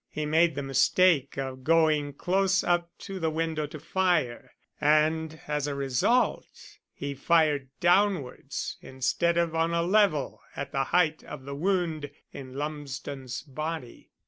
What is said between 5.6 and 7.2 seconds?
a result he